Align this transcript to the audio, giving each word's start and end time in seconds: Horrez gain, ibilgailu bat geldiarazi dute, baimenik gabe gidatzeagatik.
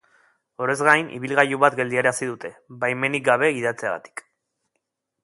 Horrez 0.65 0.77
gain, 0.85 1.11
ibilgailu 1.17 1.59
bat 1.63 1.77
geldiarazi 1.79 2.29
dute, 2.31 2.51
baimenik 2.85 3.27
gabe 3.29 3.51
gidatzeagatik. 3.59 4.25